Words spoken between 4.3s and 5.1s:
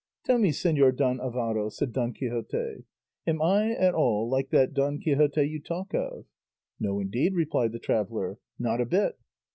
that Don